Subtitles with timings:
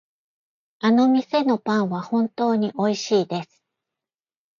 [0.79, 3.61] あの店のパンは本当においしいです。